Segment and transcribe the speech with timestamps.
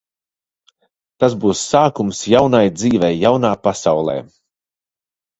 [1.23, 4.17] Tas būs sākums jaunai dzīvei jaunā pasaulē.